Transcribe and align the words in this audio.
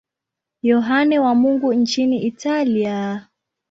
Yohane 0.63 1.19
wa 1.19 1.35
Mungu 1.35 1.73
nchini 1.73 2.21
Italia. 2.23 3.27